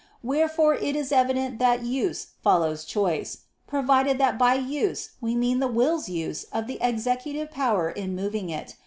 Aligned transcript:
Wherefore 0.23 0.73
it 0.73 0.95
is 0.95 1.11
evident 1.11 1.59
that 1.59 1.83
use 1.83 2.25
follows 2.41 2.85
choice; 2.85 3.43
provided 3.67 4.17
that 4.17 4.35
by 4.39 4.55
use 4.55 5.11
we 5.21 5.35
mean 5.35 5.59
the 5.59 5.67
will's 5.67 6.09
use 6.09 6.43
of 6.45 6.65
the 6.65 6.79
executive 6.81 7.51
power 7.51 7.91
in 7.91 8.15
moving 8.15 8.49
it. 8.49 8.77